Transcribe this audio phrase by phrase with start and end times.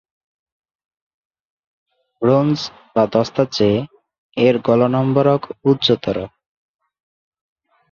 [2.21, 2.57] Bronze
[2.93, 3.79] বা দস্তার চেয়ে
[4.37, 6.17] এর গলনম্বরক উচ্চতর।